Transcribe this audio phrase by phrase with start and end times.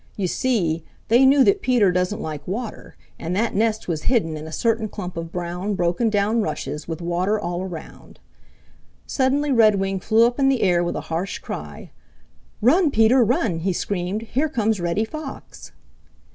[0.17, 4.47] You see, they knew that Peter doesn't like water, and that nest was hidden in
[4.47, 8.17] a certain clump of brown, broken down rushes, with water all around.
[9.05, 11.91] Suddenly Redwing flew up in the air with a harsh cry.
[12.63, 13.23] "Run, Peter!
[13.23, 14.23] Run!" he screamed.
[14.23, 15.71] "Here comes Reddy Fox!"